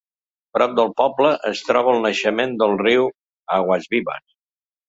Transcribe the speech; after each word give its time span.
Prop 0.57 0.71
del 0.79 0.89
poble 1.01 1.33
es 1.51 1.61
troba 1.69 1.93
el 1.97 2.01
naixement 2.07 2.57
del 2.63 2.75
riu 2.83 3.09
Aguasvivas. 3.59 4.27